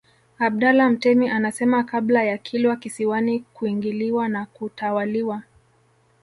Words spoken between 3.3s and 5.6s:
kuingiliwa na kutawaliwa